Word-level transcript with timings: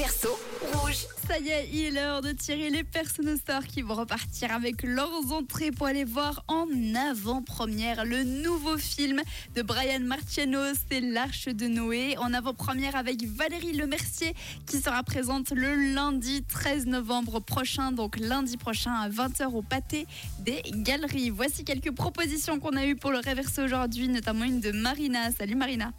réverso 0.00 0.30
rouge. 0.72 1.06
Ça 1.28 1.38
y 1.38 1.50
est, 1.50 1.68
il 1.70 1.84
est 1.84 1.90
l'heure 1.90 2.22
de 2.22 2.32
tirer 2.32 2.70
les 2.70 2.84
personnosaures 2.84 3.66
qui 3.68 3.82
vont 3.82 3.94
repartir 3.94 4.50
avec 4.50 4.82
leurs 4.82 5.30
entrées 5.30 5.72
pour 5.72 5.88
aller 5.88 6.04
voir 6.04 6.42
en 6.48 6.66
avant-première 7.10 8.06
le 8.06 8.24
nouveau 8.24 8.78
film 8.78 9.20
de 9.54 9.60
Brian 9.60 10.00
Marciano, 10.00 10.58
c'est 10.88 11.00
L'Arche 11.00 11.48
de 11.48 11.66
Noé, 11.66 12.16
en 12.16 12.32
avant-première 12.32 12.96
avec 12.96 13.24
Valérie 13.24 13.74
Lemercier 13.74 14.34
qui 14.66 14.78
sera 14.78 15.02
présente 15.02 15.50
le 15.50 15.94
lundi 15.94 16.44
13 16.44 16.86
novembre 16.86 17.40
prochain, 17.40 17.92
donc 17.92 18.18
lundi 18.18 18.56
prochain 18.56 18.92
à 18.92 19.10
20h 19.10 19.52
au 19.52 19.60
pâté 19.60 20.06
des 20.38 20.62
galeries. 20.76 21.28
Voici 21.28 21.62
quelques 21.62 21.92
propositions 21.94 22.58
qu'on 22.58 22.74
a 22.76 22.86
eues 22.86 22.96
pour 22.96 23.10
le 23.10 23.18
réverso 23.18 23.62
aujourd'hui, 23.62 24.08
notamment 24.08 24.46
une 24.46 24.60
de 24.60 24.72
Marina. 24.72 25.30
Salut 25.30 25.56
Marina. 25.56 25.92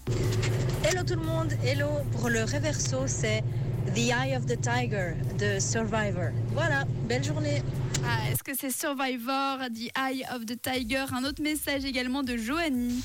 Hello 0.84 1.04
tout 1.04 1.20
le 1.20 1.24
monde, 1.24 1.54
hello. 1.64 1.88
Pour 2.14 2.30
le 2.30 2.44
réverso, 2.44 3.04
c'est 3.06 3.44
The 3.88 4.14
Eye 4.14 4.36
of 4.36 4.48
the 4.48 4.56
Tiger 4.56 5.18
de 5.38 5.60
Survivor. 5.60 6.32
Voilà, 6.54 6.86
belle 7.08 7.24
journée. 7.24 7.62
Ah, 8.06 8.30
Est-ce 8.32 8.42
que 8.44 8.54
c'est 8.56 8.72
Survivor, 8.72 9.58
The 9.70 9.92
Eye 9.98 10.24
of 10.32 10.46
the 10.46 10.56
Tiger? 10.62 11.06
Un 11.14 11.26
autre 11.26 11.42
message 11.42 11.84
également 11.84 12.24
de 12.24 12.38
Joanie. 12.38 13.04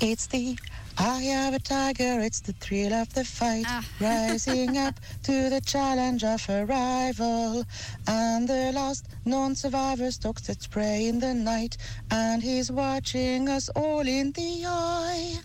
It's 0.00 0.26
the 0.26 0.56
eye 0.98 1.46
of 1.46 1.54
a 1.54 1.58
tiger, 1.60 2.20
it's 2.20 2.40
the 2.40 2.52
thrill 2.54 2.92
of 2.92 3.12
the 3.14 3.24
fight. 3.24 3.64
Ah. 3.68 3.84
Rising 4.00 4.78
up 4.78 4.94
to 5.24 5.48
the 5.48 5.60
challenge 5.64 6.24
of 6.24 6.48
a 6.48 6.64
rival. 6.66 7.64
And 8.08 8.48
the 8.48 8.72
last 8.74 9.06
non 9.24 9.54
survivor 9.54 10.10
stalks 10.10 10.48
its 10.48 10.66
prey 10.66 11.06
in 11.06 11.20
the 11.20 11.34
night. 11.34 11.76
And 12.10 12.42
he's 12.42 12.70
watching 12.72 13.48
us 13.48 13.68
all 13.76 14.06
in 14.06 14.32
the 14.32 14.64
eye 14.66 15.38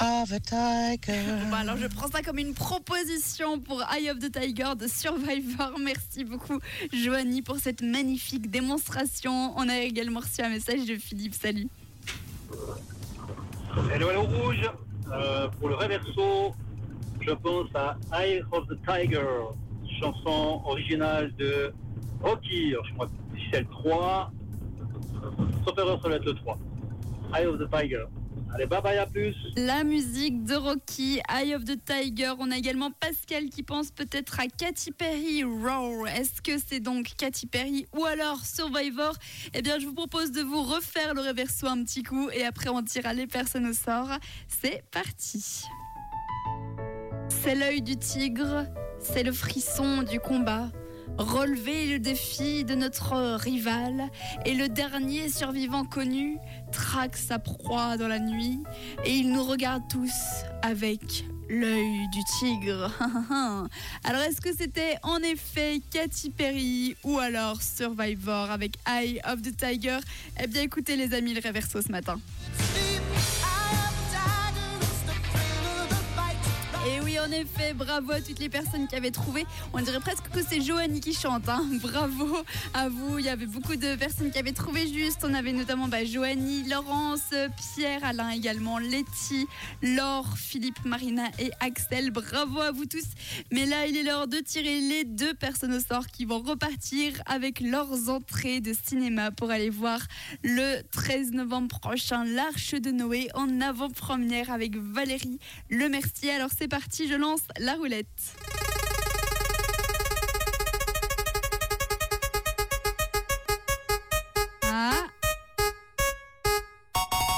of 0.00 0.32
a 0.32 0.40
tiger. 0.40 1.22
Bon, 1.50 1.56
alors 1.56 1.76
je 1.76 1.86
prends 1.86 2.08
ça 2.08 2.22
comme 2.22 2.38
une 2.38 2.54
proposition 2.54 3.58
pour 3.60 3.82
Eye 3.82 4.10
of 4.10 4.18
the 4.18 4.32
Tiger 4.32 4.74
de 4.78 4.86
Survivor. 4.86 5.78
Merci 5.78 6.24
beaucoup 6.24 6.58
Joanie 6.92 7.42
pour 7.42 7.56
cette 7.56 7.82
magnifique 7.82 8.50
démonstration. 8.50 9.52
On 9.56 9.68
a 9.68 9.78
également 9.78 10.20
reçu 10.20 10.42
un 10.42 10.48
message 10.48 10.86
de 10.86 10.96
Philippe. 10.96 11.34
Salut. 11.34 11.68
Hello, 13.92 14.10
hello 14.10 14.22
rouge. 14.22 14.70
Euh, 15.12 15.48
pour 15.58 15.68
le 15.68 15.74
réverso, 15.74 16.54
je 17.20 17.32
pense 17.32 17.68
à 17.74 17.96
Eye 18.12 18.42
of 18.52 18.66
the 18.68 18.78
Tiger, 18.86 19.26
chanson 20.00 20.62
originale 20.64 21.34
de 21.36 21.72
Rocky. 22.22 22.72
Alors, 22.72 22.86
je 22.86 22.94
crois 22.94 23.06
que 23.06 23.12
c'est 23.52 23.60
le 23.60 23.66
3. 23.66 24.32
Sauf 25.66 25.78
erreur, 25.78 26.00
ça 26.02 26.08
va 26.08 26.14
être 26.16 26.24
le 26.24 26.34
3. 26.34 26.58
Eye 27.34 27.46
of 27.46 27.58
the 27.58 27.70
Tiger. 27.70 28.04
Allez, 28.52 28.66
bye 28.66 28.82
bye, 28.82 28.98
à 28.98 29.06
plus. 29.06 29.34
La 29.56 29.84
musique 29.84 30.42
de 30.44 30.54
Rocky, 30.54 31.20
Eye 31.28 31.54
of 31.54 31.64
the 31.64 31.78
Tiger. 31.84 32.32
On 32.38 32.50
a 32.50 32.56
également 32.56 32.90
Pascal 32.90 33.48
qui 33.48 33.62
pense 33.62 33.92
peut-être 33.92 34.40
à 34.40 34.46
Katy 34.48 34.90
Perry, 34.90 35.44
Roar. 35.44 36.08
Est-ce 36.08 36.42
que 36.42 36.58
c'est 36.58 36.80
donc 36.80 37.12
Katy 37.16 37.46
Perry 37.46 37.86
ou 37.96 38.04
alors 38.04 38.44
Survivor? 38.44 39.14
Eh 39.54 39.62
bien, 39.62 39.78
je 39.78 39.86
vous 39.86 39.94
propose 39.94 40.32
de 40.32 40.42
vous 40.42 40.62
refaire 40.62 41.14
le 41.14 41.20
réverso 41.20 41.68
un 41.68 41.84
petit 41.84 42.02
coup 42.02 42.28
et 42.30 42.44
après 42.44 42.70
on 42.70 42.82
tirera 42.82 43.12
les 43.12 43.28
personnes 43.28 43.66
au 43.66 43.72
sort. 43.72 44.10
C'est 44.48 44.82
parti. 44.90 45.62
C'est 47.28 47.54
l'œil 47.54 47.82
du 47.82 47.96
tigre, 47.96 48.66
c'est 48.98 49.22
le 49.22 49.32
frisson 49.32 50.02
du 50.02 50.18
combat. 50.18 50.70
Relever 51.18 51.86
le 51.86 51.98
défi 51.98 52.64
de 52.64 52.74
notre 52.74 53.36
rival 53.36 54.10
et 54.46 54.54
le 54.54 54.68
dernier 54.68 55.28
survivant 55.28 55.84
connu 55.84 56.38
traque 56.72 57.16
sa 57.16 57.38
proie 57.38 57.96
dans 57.96 58.08
la 58.08 58.18
nuit 58.18 58.62
et 59.04 59.12
il 59.12 59.32
nous 59.32 59.44
regarde 59.44 59.82
tous 59.90 60.12
avec 60.62 61.24
l'œil 61.48 62.08
du 62.12 62.20
tigre. 62.38 62.90
alors 64.04 64.22
est-ce 64.22 64.40
que 64.40 64.54
c'était 64.56 64.96
en 65.02 65.18
effet 65.18 65.80
Katy 65.90 66.30
Perry 66.30 66.96
ou 67.04 67.18
alors 67.18 67.60
Survivor 67.60 68.50
avec 68.50 68.76
Eye 68.88 69.20
of 69.30 69.42
the 69.42 69.56
Tiger? 69.56 69.98
Eh 70.42 70.46
bien 70.46 70.62
écoutez 70.62 70.96
les 70.96 71.12
amis 71.12 71.34
le 71.34 71.40
réverso 71.40 71.82
ce 71.82 71.90
matin. 71.90 72.18
Oui, 77.10 77.18
en 77.18 77.30
effet, 77.32 77.72
bravo 77.74 78.12
à 78.12 78.20
toutes 78.20 78.38
les 78.38 78.48
personnes 78.48 78.86
qui 78.86 78.94
avaient 78.94 79.10
trouvé. 79.10 79.44
On 79.72 79.80
dirait 79.80 80.00
presque 80.00 80.28
que 80.30 80.40
c'est 80.42 80.60
Joanie 80.60 81.00
qui 81.00 81.12
chante. 81.12 81.48
hein. 81.48 81.64
Bravo 81.82 82.36
à 82.74 82.88
vous. 82.88 83.18
Il 83.18 83.24
y 83.24 83.28
avait 83.28 83.46
beaucoup 83.46 83.74
de 83.76 83.96
personnes 83.96 84.30
qui 84.30 84.38
avaient 84.38 84.52
trouvé 84.52 84.86
juste. 84.86 85.18
On 85.24 85.34
avait 85.34 85.52
notamment 85.52 85.88
bah, 85.88 86.04
Joanie, 86.04 86.68
Laurence, 86.68 87.30
Pierre, 87.74 88.04
Alain 88.04 88.30
également, 88.30 88.78
Letty, 88.78 89.46
Laure, 89.82 90.36
Philippe, 90.36 90.84
Marina 90.84 91.24
et 91.38 91.50
Axel. 91.60 92.10
Bravo 92.10 92.60
à 92.60 92.70
vous 92.70 92.86
tous. 92.86 93.06
Mais 93.50 93.66
là, 93.66 93.86
il 93.86 93.96
est 93.96 94.02
l'heure 94.02 94.28
de 94.28 94.38
tirer 94.38 94.80
les 94.80 95.04
deux 95.04 95.34
personnes 95.34 95.74
au 95.74 95.80
sort 95.80 96.06
qui 96.06 96.24
vont 96.26 96.40
repartir 96.40 97.12
avec 97.26 97.60
leurs 97.60 98.08
entrées 98.08 98.60
de 98.60 98.72
cinéma 98.72 99.30
pour 99.30 99.50
aller 99.50 99.70
voir 99.70 100.00
le 100.44 100.82
13 100.92 101.32
novembre 101.32 101.80
prochain 101.80 102.24
l'Arche 102.24 102.74
de 102.74 102.90
Noé 102.90 103.28
en 103.34 103.60
avant-première 103.60 104.50
avec 104.50 104.76
Valérie 104.76 105.38
Lemercier. 105.70 106.30
Alors 106.30 106.50
c'est 106.56 106.68
je 107.08 107.14
lance 107.14 107.40
la 107.58 107.74
roulette. 107.74 108.06
Ah. 114.64 115.06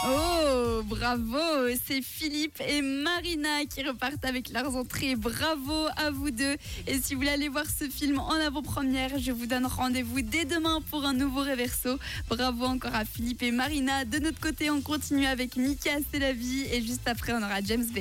Oh, 0.09 0.83
bravo, 0.85 1.39
c'est 1.87 2.03
Philippe 2.03 2.61
et 2.67 2.83
Marina 2.83 3.65
qui 3.67 3.83
repartent 3.83 4.25
avec 4.25 4.49
leurs 4.51 4.75
entrées. 4.75 5.17
Bravo 5.17 5.87
à 5.97 6.11
vous 6.11 6.31
deux. 6.31 6.57
Et 6.87 6.99
si 7.01 7.15
vous 7.15 7.21
voulez 7.21 7.31
aller 7.31 7.49
voir 7.49 7.67
ce 7.67 7.89
film 7.89 8.19
en 8.19 8.33
avant-première, 8.33 9.19
je 9.19 9.33
vous 9.33 9.47
donne 9.47 9.67
rendez-vous 9.67 10.23
dès 10.23 10.45
demain 10.45 10.81
pour 10.91 11.05
un 11.05 11.15
nouveau 11.15 11.41
réverso. 11.41 11.99
Bravo 12.29 12.65
encore 12.65 12.95
à 12.95 13.05
Philippe 13.05 13.43
et 13.43 13.53
Marina. 13.53 14.05
De 14.05 14.19
notre 14.19 14.41
côté, 14.41 14.71
on 14.71 14.81
continue 14.81 15.27
avec 15.27 15.57
Mika, 15.57 15.91
c'est 16.13 16.19
la 16.19 16.33
vie. 16.33 16.65
Et 16.73 16.83
juste 16.83 17.07
après, 17.07 17.33
on 17.33 17.43
aura 17.43 17.61
James 17.63 17.87
Bay. 17.95 18.01